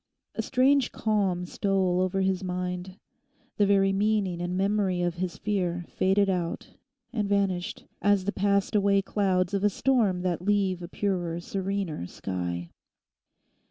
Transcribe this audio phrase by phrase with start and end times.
[0.33, 2.97] A strange calm stole over his mind.
[3.57, 6.73] The very meaning and memory of his fear faded out
[7.13, 12.07] and vanished, as the passed away clouds of a storm that leave a purer, serener
[12.07, 12.71] sky.